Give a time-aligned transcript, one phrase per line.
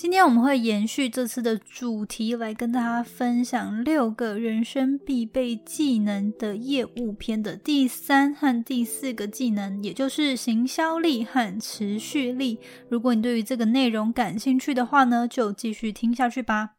[0.00, 12.58] 今天我们会延续这次的主题，来跟大家分享六个人生必备技能的业务篇的第三和第四个技能，也就是行销力和持续力。
[12.88, 16.70] 如果你对于这个内容感兴趣的话呢，就继续听下去吧。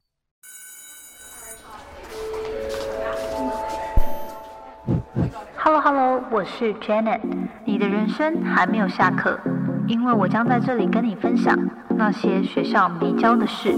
[5.57, 7.21] Hello Hello，我是 Janet，
[7.65, 9.39] 你的人生还没有下课，
[9.87, 11.57] 因为我将在这里跟你分享。
[11.97, 13.75] 那些学校没教的事。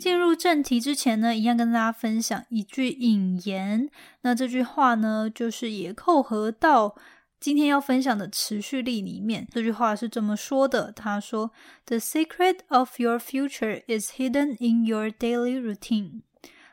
[0.00, 3.88] 进入正题之前呢，一样跟大家分享一句引言。
[4.22, 6.96] 那这句话呢，就是也扣合到
[7.38, 9.46] 今天要分享的持续力里面。
[9.52, 11.52] 这句话是这么说的：他说
[11.84, 16.22] ，The secret of your future is hidden in your daily routine。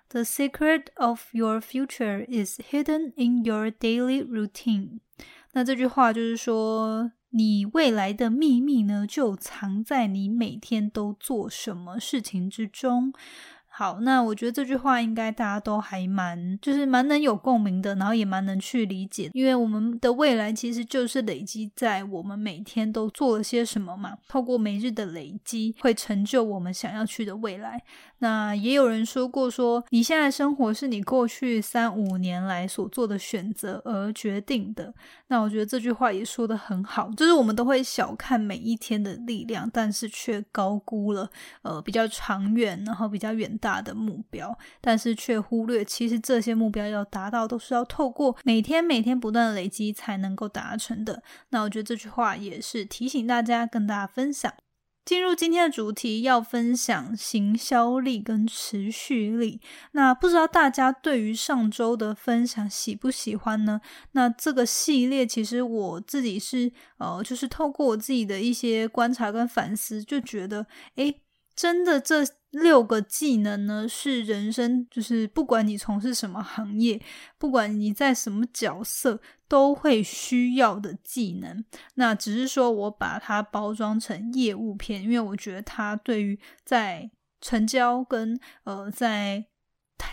[0.10, 5.00] The secret of your future is hidden in your daily routine。
[5.54, 13.12] 那这句话就是说，你未来的秘密呢，就藏在你每天都做什么事情之中。
[13.78, 24.18] 好，那我觉得这句话应该大家都还蛮，就是蛮能有共鸣的，然后也蛮能去理解，因为我们的未来其实就是累积在我们每天都做了些什么嘛。
[24.28, 27.80] 透过每日的累积，会成就我们想要去的未来。
[28.18, 34.92] 那也有人说过，说你现在生活是你过去三五年来所做的选择而决定的。
[35.28, 41.30] 那我觉得这句话也说的很好，就是我们都会小看每一天的力量，但是却高估了
[41.62, 51.22] 呃比较长远，然后比较远大大的目标，但是却忽略其实这些目标要达到都是要透过每天每天不断累积才能够达成的。
[51.50, 54.54] 那我觉得这句话也是提醒大家，跟大家分享。
[55.04, 59.62] 进入今天的主题，要分享行销力跟持续力。
[59.94, 63.80] 那不知道大家对于上周的分享喜不喜欢呢？
[64.12, 71.22] 那这个系列其实我自己是呃，就是透过我自己的一些观察跟反思，就觉得，诶，
[71.58, 72.24] 真的这。
[72.52, 77.00] 六个技能呢，是人生，就是不管你从事什么行业，
[77.38, 79.20] 不管你在什么角色，
[79.50, 81.64] 都会需要的技能。
[81.96, 89.46] 那只是说我把它包装成业务片，因为我觉得它对于在成交跟呃在。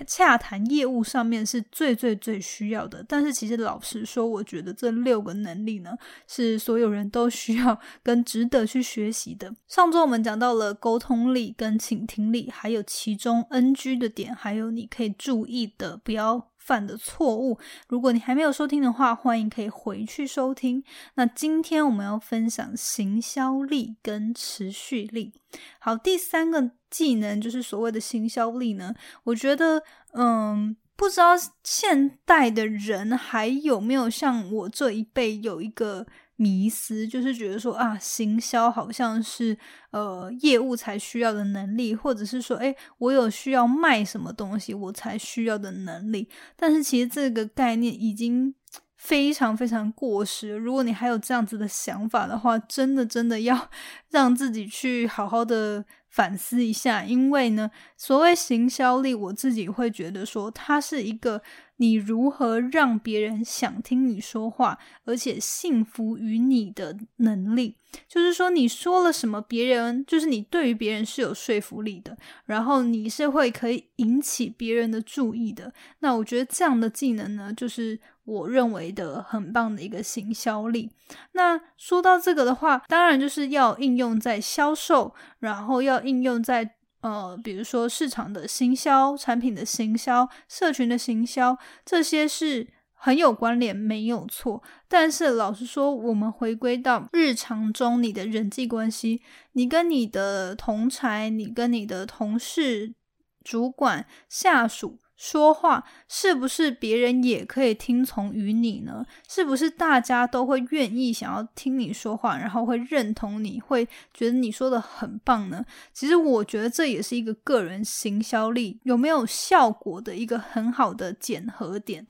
[0.06, 5.96] 洽谈业务上面是最最最需要的，但是其实老实说，我觉得这六个能力呢，
[6.26, 9.54] 是所有人都需要跟值得去学习的。
[9.68, 16.50] 上周我们讲到了沟通力跟倾听力，还有其中 NG 的点，还有你可以注意的不要。
[16.64, 17.58] 犯的错误，
[17.88, 20.82] 如果你还没有收听的话，欢迎可以回去收听。
[21.16, 25.34] 那今天我们要分享行销力跟持续力。
[25.78, 28.94] 好，第三个技能就是所谓的行销力呢，
[29.24, 29.82] 我觉得，
[30.14, 31.32] 嗯，不知道
[31.62, 36.06] 现代的人还有没有像我这一辈有一个。
[36.36, 39.56] 迷思就是觉得说啊，行销好像是
[39.90, 46.28] 呃业务才需要的能力，或者是说，诶，我有需要卖什么东西我才需要的能力。
[46.56, 48.54] 但是其实这个概念已经
[49.04, 50.56] 非常非常过时。
[50.56, 53.70] 如果你还有这样子的想法的话，真的真的要
[54.08, 57.04] 让自己去好好的反思一下。
[57.04, 61.42] 因为呢，所谓行销力，我自己会觉得说，它是一个。
[61.78, 67.76] 你如何让别人想听你说话，而且信服于你的能力？
[68.06, 75.74] 就是说，你说了什么，别人就是你对于别人是有说服力的，然后你是会可以引起别人的注意的。
[75.98, 80.90] 那我觉得这样的技能呢，就是我认为的很棒的一个行销力。
[81.32, 86.76] 那说到这个的话，当然就是要应用在销售，然后要应用在。
[87.04, 91.54] 呃，比如说市场的行销、产品的行销、社群的行销，
[91.84, 94.62] 这些是很有关联，没有错。
[94.88, 99.20] 但是老实说，我们回归到日常中你的人际关系，
[99.52, 102.94] 你跟你的同才，你跟你的同事、
[103.42, 104.98] 主管、下属。
[105.16, 109.04] 说话是不是别人也可以听从于你呢？
[109.28, 115.64] 是不是大家都会愿意想要听你说话，然后会认同你，会觉得你说的很棒呢？
[115.92, 122.06] 其实我觉得这也是一个个人行销力有没有效果的一个很好的检核点。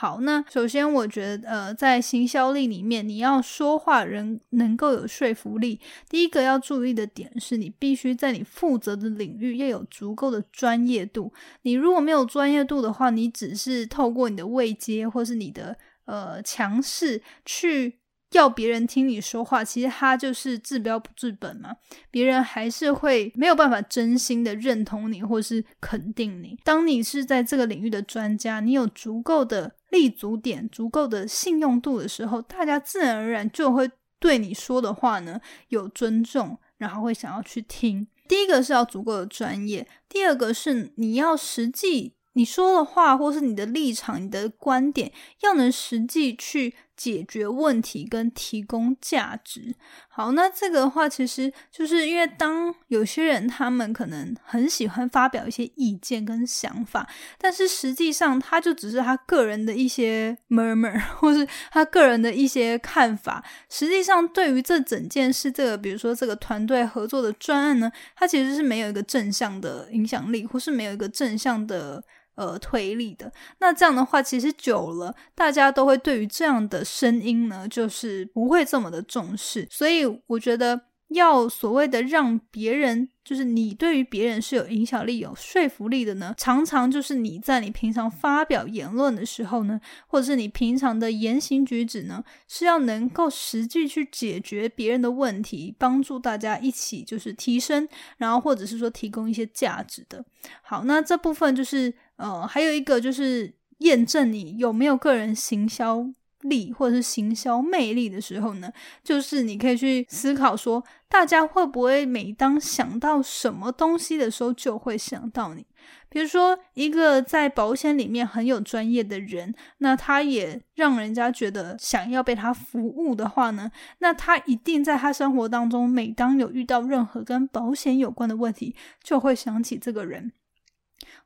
[0.00, 5.80] 好，那首先我觉得，呃，在行销力里面，你要说话人能够有说服力。
[6.08, 11.32] 第一个要注意的点是，你必须在你负责的领域要有足够的专业度。
[11.62, 17.98] 你如果没有专业度的话，你只是透过你的位阶或是你的呃强势去。
[18.32, 21.74] 要别人听你说话，其实他就是治标不治本嘛。
[22.10, 26.54] 别人还是会没有办法真心的认同你，或是肯定你。
[26.62, 38.06] 当你是在这个领域的专家，你有足够的立足点、足够的信用度的时候，大家自然而然就会对你说的话呢有尊重，然后会想要去听。
[38.28, 42.14] 第一个是要足够的专业，第二个是你要实际。
[42.34, 49.74] 你说的话，或是你的立场、你的观点，要能实际去解决问题跟提供价值。
[50.08, 57.08] 好，那这个的话，其实就是因为当有些人他们可能很喜欢发表一些意见跟想法，
[57.38, 63.44] 但是实际上他就只是他个人的一些 murmur， 或是他个人的一些看法。
[63.70, 72.02] 实际上，对于这整件事，这个比如说这个团队合作的专案呢，它其实是没有一个正向的影响力，或是没有一个正向的。
[72.38, 79.66] 呃，推理的那这样的话，其实久了，大家都会对于这样的声音呢，就是不会这么的重视。
[79.68, 97.88] 所以我觉得，要所谓的让别人，就是你对于别人是有影响力、有说服力的呢，常常就是你在你平常发表言论的时候呢，或者是你平常的言行举止呢，是要能够实际去解决别人的问题，帮助大家一起就是提升，
[98.18, 100.24] 然后或者是说提供一些价值的。
[100.62, 101.94] 好，那这部分就是。
[102.18, 106.04] 呃，还有一个就是验证你有没有个人行销
[106.42, 108.70] 力或者是行销魅力的时候呢，
[109.02, 115.66] 就是你可以去思考说，大家会不会每当想到什么东西的时候就会想到你？
[116.10, 130.32] 比如说，一个在保险里面很有专业的人，那他也让人家觉得想要被他服务的话呢，那他一定在他生活当中，每当有遇到任何跟保险有关的问题，就会想起这个人。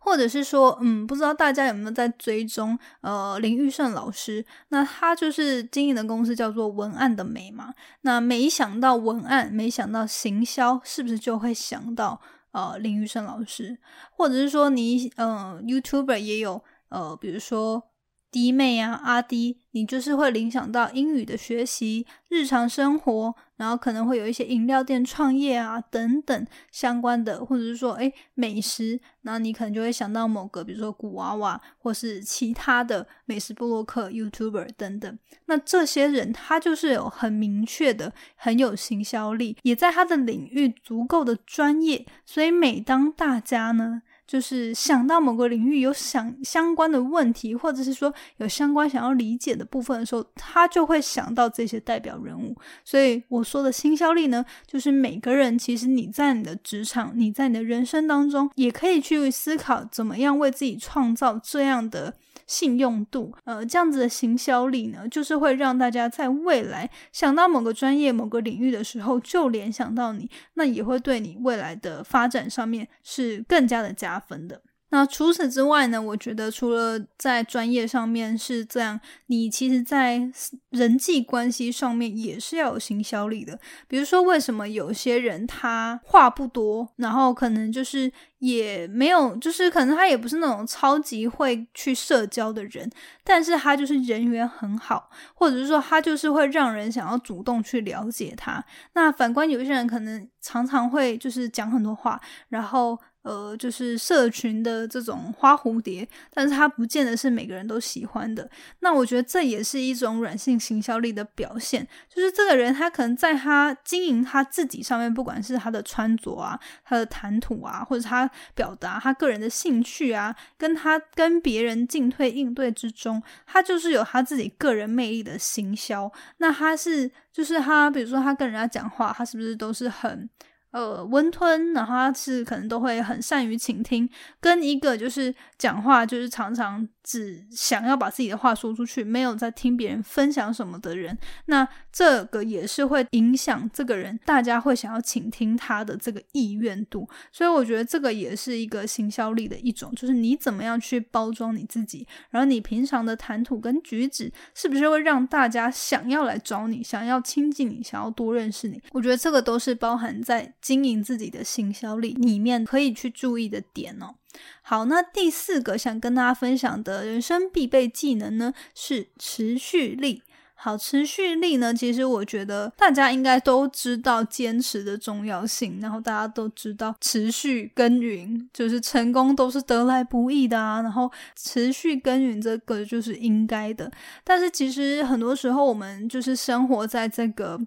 [0.05, 7.73] 或者是说，嗯，不知道大家有没有在追踪，呃，林玉胜老师，那他就是经营的公司叫做文案的美嘛。
[8.01, 12.21] 那没想到文案，没想到行销，是不是就会想到
[12.51, 13.79] 呃林玉胜老师？
[14.11, 17.85] 或者是说你，呃，YouTuber 也有，呃，比如说。
[18.33, 35.19] 弟妹啊，阿弟，你就是会影响到英语的学习、日常生活，然后可能会有一些饮料店创业啊等等相关的，或者是说，哎，美食，然后你可能就会想到某个，比如说古娃娃，或是其他的美食布洛克、YouTuber 等等。
[35.45, 44.01] 那这些人他就是有很明确的、很有行销力，也在他的领域足够的专业，所以每当大家呢。
[44.33, 52.57] 就是想到某个领域有想相关的问题，或者是说有相关想要理解的部分的时候，他就会想到这些代表人物。
[52.83, 62.15] 所以我说的新效力呢，就是每个人其实你在你的职场、你在你的人生当中，也可以去思考怎么样为自己创造这样的。
[62.53, 74.61] 信用度，呃，这样子的行销力呢，就是会让大家在未来想到某个专业、某个领域的时候，就联想到你，那也会对你未来的发展上面是更加的加分的。
[74.91, 76.03] 那除此之外呢？
[76.03, 80.31] 我觉得除了在专业上面是这样，你其实在
[80.69, 83.59] 人际关系上面也是要有行销力的。
[83.89, 88.13] 比如说，为什么有些人他话不多，然后可能就是
[88.43, 92.91] 也没有，就是可能他也不是那种超级会去社交的人，
[93.23, 98.63] 但是他就是人缘很好，或者是说他就是会让人想要主动去了解他。
[98.95, 102.99] 那反观有些人可能常常会就是讲很多话，然后。
[103.23, 108.51] 呃，就是社群的这种花蝴蝶，但是他不见得是每个人都喜欢的。
[108.81, 126.11] 那我觉得这也是一种软性行销力的表现，就是这个人他可能在他经营他自己上面，不管是他的穿着啊、他的谈吐啊，或者他表达他个人的兴趣啊，跟他跟别人进退应对之中，他就是有他自己个人魅力的行销。
[126.39, 130.29] 那他是就是他，比如说他跟人家讲话，他是不是都是很。
[130.73, 134.09] 呃，温吞，然后他是可能都会很善于倾听，
[134.41, 136.89] 跟一个就是讲话就是常常。
[137.03, 141.17] 只想要把自己的话说出去，没有在听别人分享什么的人，
[141.47, 147.09] 那这个也是会影响这个人，大家会想要倾听他的这个意愿度。
[147.33, 158.81] 所以我觉得这个也是一个行销力的一种，就是你怎么样去包装你自己，然后你平常的谈吐跟举止，是不是会让大家想要来找你，想要亲近你，想要多认识你？
[158.93, 164.15] 我觉得这个都是包含在经营自己的行销力里面可以去注意的点哦。
[164.63, 170.23] 好，那第四个想跟大家分享的人生必备技能呢，是持续力。
[170.55, 183.91] 好，持续力呢，其实我觉得大家应该都知道坚持的重要性，然后大家都知道持续耕耘就是成功都是得来不易的啊，然后持续耕耘这个就是应该的。
[184.23, 187.61] 但是其实很多时候我们就是生活在这个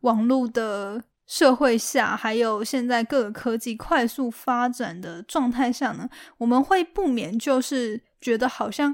[0.00, 1.00] 网络的。
[1.30, 8.92] 社会下，还有现在各个科技快速发展的状态下呢，我们会不免就是觉得好像，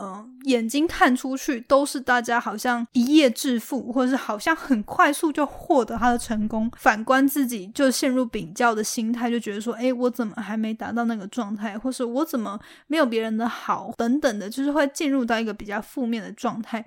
[0.00, 6.68] 呃，眼睛看出去都是大家好像一夜致富，或者是好像很快速就获得他的成功。
[6.76, 16.84] 反观自己，就陷入比较的心态，就觉得说，哎，我怎么还没达到那个状态，或是我怎么没有别人的好，等等的，就是会进入到一个比较负面的状态。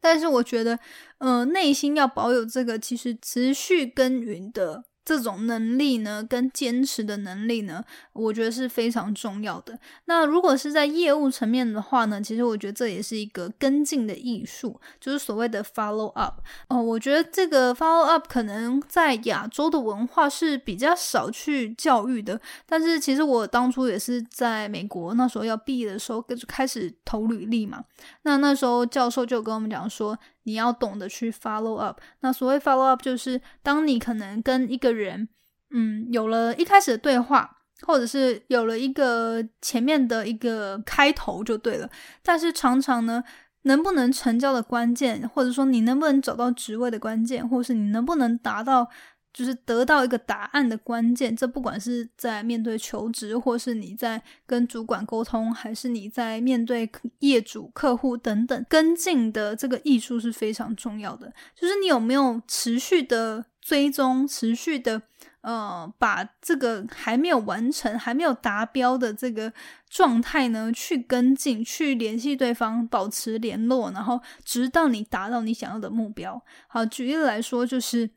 [0.00, 0.78] 但是我觉得，
[1.18, 4.84] 嗯，内心要保有这个其实持续耕耘的。
[5.04, 9.78] 这种能力呢，跟坚持的能力呢，我觉得是非常重要的。
[10.06, 16.40] 那如果是在业务层面的话呢，其实我觉得这也是一个跟进的艺术，就是所谓的 follow up。
[16.68, 22.40] 哦，我觉得这个 follow up 可能在亚洲的文化是比较少去教育的。
[22.66, 27.84] 但是其实我当初也是在美国那时候要毕业的时候就开始投履历嘛。
[28.22, 30.18] 那那时候教授就跟我们讲说。
[30.44, 32.00] 你要懂得去 follow up。
[32.20, 35.28] 那所谓 follow up，就是当你可能跟一个人，
[35.70, 41.90] 嗯，有了一开始的对话，或者是有了一个前面的一个开头就对了。
[42.22, 43.22] 但是常常呢，
[43.62, 48.88] 能不能成交的关键，或者说你能不能找到职位的关键，或是你能不能达到。
[49.34, 56.88] 就是得到一个答案的关键，这不管是在面对求职，或是你在跟主管沟通，还是你在面对
[57.18, 61.32] 业主、客户等等跟进的这个艺术是非常重要的。
[61.56, 65.02] 就是你有没有持续的追踪，持续的
[65.40, 69.52] 呃，把这个还没有完成、还没有达标的这个
[69.90, 76.40] 状态呢，去跟进，去联系对方，保持联络，然后直到你达到你想要的目标。
[76.68, 78.08] 好，举例来说，就是。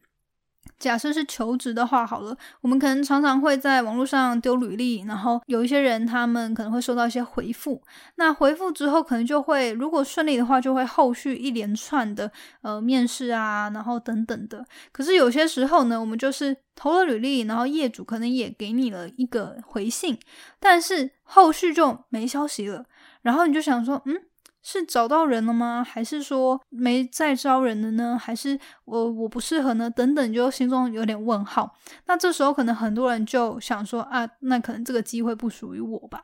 [0.80, 7.82] 假设是求职的话，好了，我们可能常常会在网络上丢履历，然后有一些人他们可能会收到一些回复，
[8.16, 12.32] 那回复之后可能就会，如果顺利的话，就会后续一连串的
[12.62, 14.66] 呃面试啊，然后等等的。
[14.92, 20.18] 可是有些时候呢，我们就是投了履历，然后业主可能也给你了一个回信，
[20.60, 22.86] 但是后续就没消息了，
[23.22, 24.22] 然后你就想说，嗯。
[24.64, 25.84] 是找到人了吗？
[25.84, 28.18] 还是说没再招人了呢？
[28.22, 29.90] 还是我我不适合呢？
[29.90, 31.74] 等等，就心中有点问号。
[32.06, 36.24] 那这时候可能很多人就想说啊，那可能这个机会不属于我吧。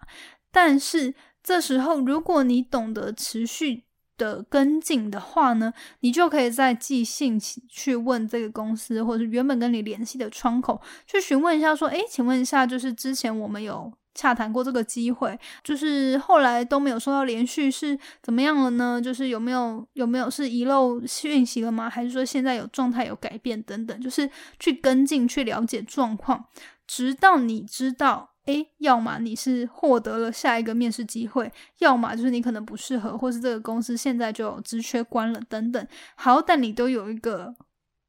[0.51, 3.83] 但是这时候，如果你懂得持续
[4.17, 13.91] 的跟进的话呢，你就可以在寄信去问这个公司，或者是原本跟你联系的窗口去询问一下，说，诶，请问一下，就是之前我们有。
[14.15, 19.01] 洽谈过这个机会，就是后来都没有收到连续，是怎么样了呢？
[19.01, 21.89] 就是有没有有没有是遗漏讯息了吗？
[21.89, 23.99] 还是说现在有状态有改变等等？
[23.99, 24.29] 就是
[24.59, 26.45] 去跟进去了解状况，
[26.85, 35.87] 直到你知道，诶，要么你是获得了下一个面试机会，要么就是你可能不适合，或是这个公司现在就有职缺关了等等。
[36.15, 37.55] 好，但你都有一个。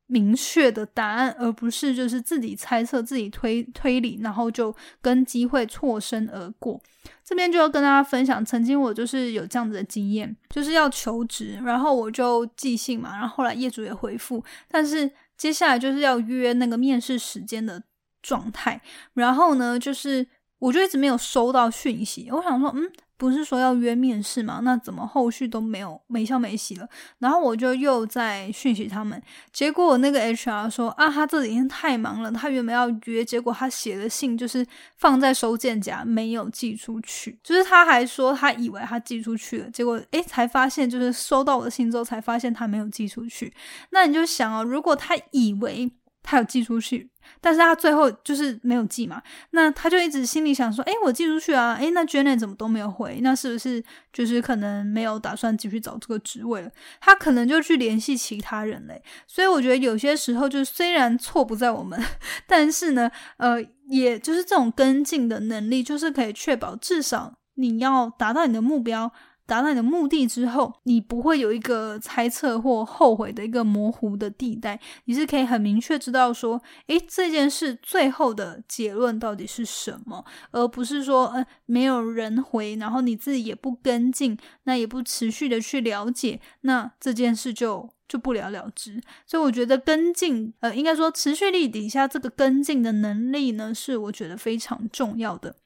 [0.07, 6.81] 明确的答案，而不是就是自己猜测、自己推推理，然后就跟机会错身而过。
[7.25, 17.83] 这边就要跟大家分享，曾经我就是有这样子的经验，就是要求职，然后我就寄信嘛，然后后来业主也回复，但是接下来就是要约那个面试时间的
[18.23, 18.81] 状态，
[19.15, 20.27] 然后呢，就是
[20.59, 22.91] 我就一直没有收到讯息，我想说，嗯。
[23.17, 24.61] 不是说要约面试吗？
[24.63, 26.89] 那怎么后续都没有没消没息了？
[27.19, 29.21] 然后我就又在讯息他们，
[29.53, 34.67] 结果我那个 HR 说啊，他这几天太忙了，他原本要约，结果他写的信就是
[34.97, 37.39] 放在收件夹，没有寄出去。
[37.43, 43.53] 就是他还说他以为他寄出去了，结果诶才发现就是收到我的信之后才发现他没有寄出去。
[43.91, 45.91] 那你就想哦，如果他以为
[46.25, 47.09] 他有寄出去。
[47.41, 53.19] 但是他最后就是没有寄嘛，那他就一直心里想说，哎，我寄出去啊，哎，那 Janet 怎么都没有回？
[53.23, 56.71] 那是不是就是可能没有打算继续找这个职位了？
[57.01, 59.03] 他可能就去联系其他人嘞。
[59.27, 61.99] 所以我觉得有些时候，就是虽然错不在我们，
[62.47, 63.57] 但是呢，呃，
[63.89, 69.11] 也就是这种跟进的能力，就是可以确保至少你要达到你的目标。
[69.47, 89.01] 达到你的目的之后，你不会有一个猜测或后悔的一个模糊的地带，你是可以很明确知道说，诶，这件事最后的结论到底是什么，而不是说，呃，没有人回，然后你自己也不跟进，那也不持续的去了解，那这件事就就不了了之。
[89.27, 95.57] 所以我觉得跟进，呃，应该说持续力底下这个跟进的能力呢，是我觉得非常重要的。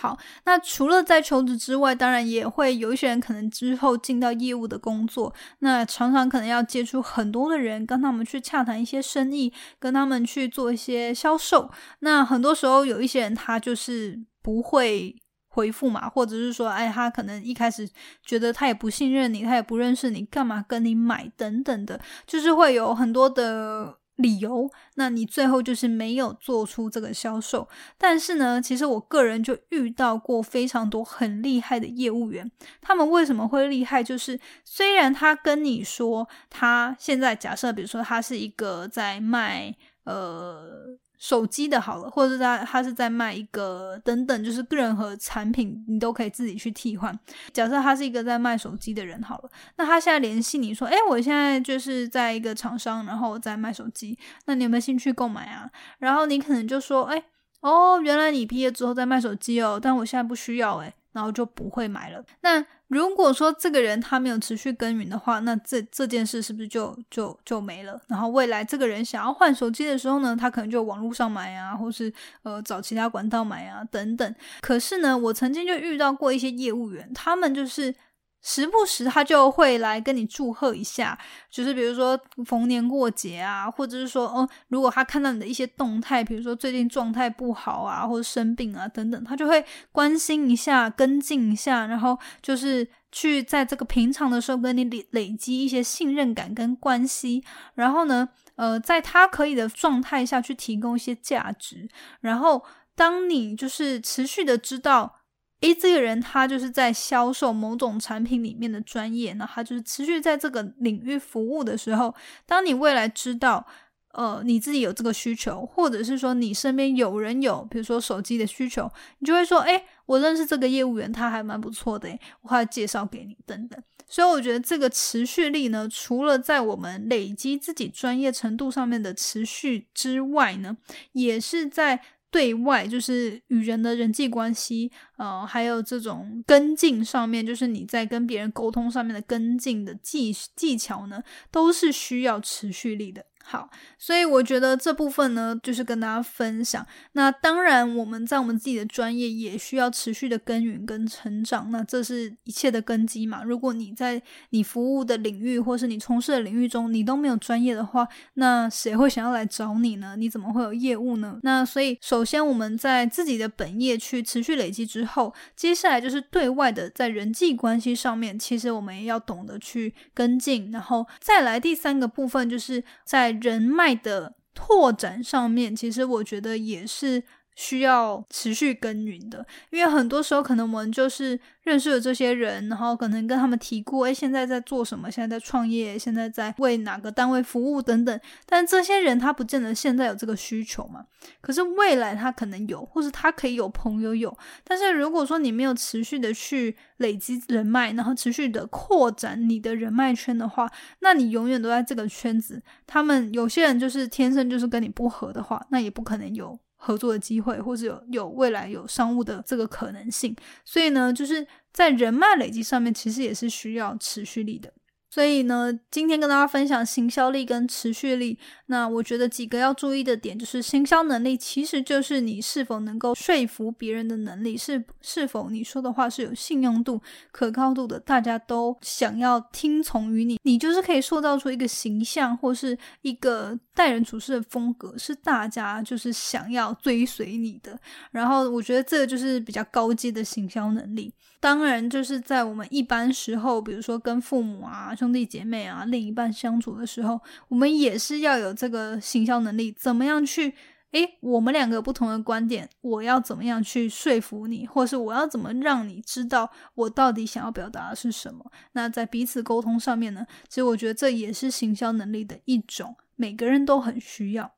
[0.00, 11.70] 好，那除了在求职之外，当然也会有一些人可能之后进到业务的工作，那常常可能要接触很多的人，跟他们去洽谈一些生意，跟他们去做一些销售。
[11.98, 15.14] 那很多时候有一些人他就是不会
[15.48, 17.86] 回复嘛，或者是说，哎，他可能一开始
[18.24, 23.99] 觉得他也不信任你，他也不认识你，干嘛跟你买等等的，就是会有很多的。
[24.20, 27.68] 理由，那你最后就是没有做出这个销售。
[27.98, 32.50] 但是呢，其实我个人就遇到过非常多很厉害的业务员，
[32.80, 34.02] 他们为什么会厉害？
[34.02, 39.74] 就是虽然他跟你说他现在假设，比如说他是一个在卖
[40.04, 40.98] 呃。
[41.20, 47.16] 手机的好了，或者是他他是在卖一个等等，就是任何产品你都可以自己去替换。
[47.52, 55.70] 假设他是一个在卖手机的人好了，那他现在联系你说，哎，我现在就是在一个厂商，然后在卖手机，那你有没有兴趣购买啊？
[55.98, 57.22] 然后你可能就说，哎，
[57.60, 62.24] 哦，原来你毕业之后在卖手机哦，但我现在不需要，哎，然后就不会买了。
[62.40, 68.00] 那如果说这个人他没有持续耕耘的话，那这这件事是不是就就就没了？
[68.08, 74.34] 然后未来这个人想要换手机的时候呢，他可能就网络上买啊，或是呃找其他管道买啊等等。
[74.60, 77.94] 可是呢，我曾经就遇到过一些业务员，他们就是。
[78.42, 81.18] 时不时他就会来跟你祝贺一下，
[81.50, 97.44] 就是比如说逢年过节啊，或者是说，哦，如果他看到你的一些动态，比如说最近状态不好啊，或者生病啊等等，他就会关心一下、跟进一下，然后就是去在这个平常的时候跟你累累积一些信任感跟关系，
[97.74, 101.86] 然后呢，呃，在他可以的状态下去提供一些价值，
[102.20, 105.16] 然后当你就是持续的知道。
[105.60, 112.14] 诶，这个人他就是在销售某种产品里面的专业，那他就是持续在这个领域服务的时候，
[112.46, 113.66] 当你未来知道，
[114.12, 122.08] 呃，你自己有这个需求，或者是说你身边有人有，比如说手机的需求，你就会说，诶，我认识这个业务员，他还蛮不错的，
[122.40, 123.78] 我会介绍给你等等。
[124.08, 130.78] 所以我觉得这个持续力呢，除了在我们累积自己专业程度上面的持续之外呢，
[131.12, 132.00] 也是在。
[132.30, 143.24] 对外就是与人的人际关系，呃，还有这种跟进上面，就是你在跟别人沟通上面的跟进的技技巧呢，都是需要持续力的。
[143.42, 143.68] 好，
[143.98, 146.86] 所以我觉得这部分呢，就是跟大家分享。
[147.12, 151.70] 那当然，我们在我们自己的专业也需要持续的耕耘跟成长。
[151.72, 153.42] 那这是一切的根基嘛。
[153.42, 160.14] 如果你在你服务的领域或是你从事的领域中，你都没有专业的话，那谁会想要来找你呢？
[160.16, 161.40] 你怎么会有业务呢？
[161.42, 170.70] 那所以，首先我们在自己的本业去持续累积之后，接下来就是对外的，在人际关系上面，其实我们也要懂得去跟进。
[170.70, 177.22] 然后再来第三个部分，就是在人脉的拓展上面，其实我觉得也是
[177.60, 181.38] 需要持续耕耘的，因为很多时候可能我们就是。
[181.62, 185.10] 认识了这些人，然后可能跟他们提过，哎，现在在做什么？
[185.10, 188.18] 现在在创业，现在在为哪个单位服务等等。
[188.46, 191.04] 但这些人他不见得现在有这个需求嘛？
[191.42, 194.36] 可是未来他可能有，或是他可以有朋友有。
[194.64, 200.68] 但是如果说你没有持续的去累积人脉，然后持续的扩展你的人脉圈的话，
[201.00, 202.60] 那你永远都在这个圈子。
[202.86, 210.34] 他们有些人就是天生就是跟你不合的话，那也不可能有合作的机会，或者有有未来有商务的这个可能性。
[210.64, 211.46] 所以呢，就是。
[211.72, 214.72] 在人脉累积上面，其实也是需要持续力的。
[215.10, 218.38] 所以呢，今天跟大家分享行销力跟持续力。
[218.66, 230.38] 那我觉得几个要注意的点，就是行销能力其实就是你是否能够说服别人的能力，是是否你说的话是有信用度、可靠度的，大家都想要听从于你。
[230.44, 237.76] 你就是可以塑造出一个形象或是一个待人处事的风格，是大家就是想要追随你的。
[238.12, 241.12] 然后我觉得这个就是比较高阶的行销能力。
[241.40, 249.72] 当然，就是在我们一般时候，比如说跟父母啊、兄弟姐妹啊、另一半相处的时候，我们也是要有这个行销能力。
[249.72, 250.54] 怎么样去？
[250.92, 258.44] 诶，我们两个不同的观点，我要怎么样去说服你，或是我要怎么让你知道我到底想要表达的是什么？
[258.72, 264.52] 那在彼此沟通上面呢，其实我觉得这也是行销能力的一种，每个人都很需要。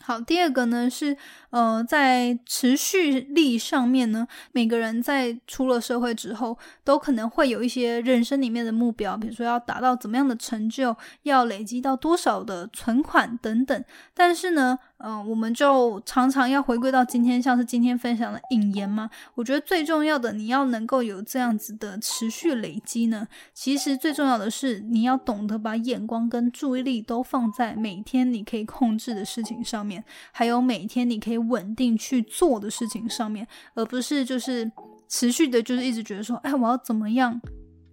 [0.00, 1.16] 好，第二个呢是，
[1.50, 13.84] 呃，在持续力上面呢，每个人在出了社会之后，都可能会有一些人生里面的目标，比如说要达到怎么样的成就，要累积到多少的存款等等。
[14.12, 19.08] 但是呢，嗯，我们就常常要回归到今天，像是今天分享的引言嘛。
[19.34, 23.26] 我觉得最重要的，你要能够有这样子的持续累积呢。
[23.54, 34.70] 其实最重要的是，你要懂得把眼光跟注意力都放在每天你可以控制的事情上面，还有每天你可以稳定去做的事情上面，而不是就是
[35.08, 37.40] 持续的，就是一直觉得说，哎，我要怎么样。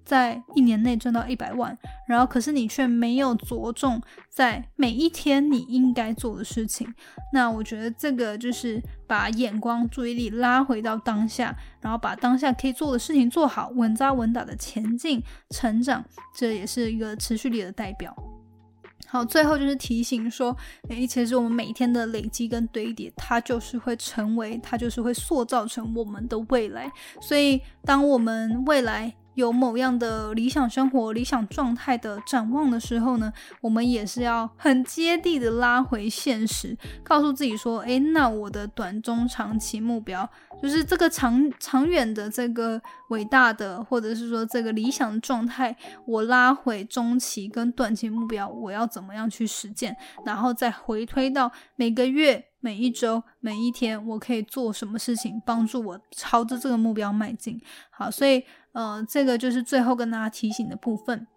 [0.04, 6.92] 在一年内赚到一百万，然后可是你却没有着重在每一天你应该做的事情，
[7.32, 16.04] 那我觉得这个就是把眼光、注意力拉回到当下，然后把当下可以做的事情做好，稳扎稳打的前进、成长，
[16.36, 18.14] 这也是一个持续力的代表。
[19.12, 20.56] 好，最后就是提醒说，
[20.88, 26.90] 诶，其实我们每天的累积跟堆叠，它就是会成为，它就是会塑造成我们的未来。
[27.20, 40.30] 所以，当我们未来有某样的理想生活、理想状态的展望的时候呢，我们也是要很接地的拉回现实，告诉自己说：“诶，那我的短中长期目标，
[40.62, 45.76] 就是这个长长远的这个伟大的，或者是说这个理想状态，
[46.06, 49.98] 我拉回中期跟短期目标，我要怎么样去实践？
[50.24, 57.60] 然后再回推到每个月、每一周、每一天，我可以做什么事情帮助我朝着这个目标迈进？
[57.90, 58.44] 好，所以。
[58.74, 61.28] 呃，这个就是最后跟大家提醒的部分。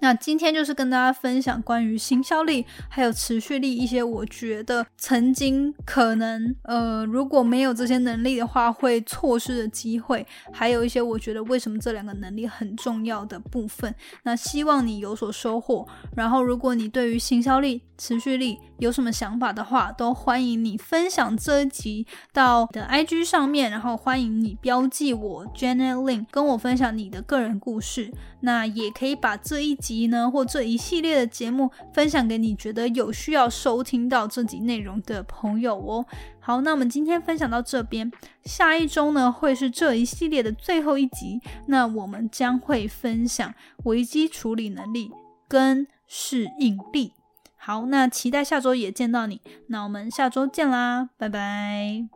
[0.00, 13.92] 那今天就是跟大家分享关于行销力还有持续力一些，我觉得曾经可能呃如果没有这些能力的话会错失的机会，还有一些我觉得为什么这两个能力很重要的部分。
[14.22, 15.86] 那希望你有所收获。
[16.14, 28.12] 然后如果你对于行销力、持续力有什么想法的话，都欢迎你分享这一集到的 IG 上面，然后欢迎你标记我 Janet Lin，跟我分享你的个人故事。
[28.40, 36.06] 那也可以把这一一集呢，或这一系列的节目分享给你觉得有需要收听到这集内容的朋友哦。
[36.38, 38.10] 好，那我们今天分享到这边，
[38.44, 43.52] 下一周呢会是这一系列的最后一集，那我们将会分享
[43.84, 45.10] 危机处理能力
[45.48, 47.12] 跟适应力。
[47.56, 52.15] 好，那期待下周也见到你，那我们下周见啦，拜拜。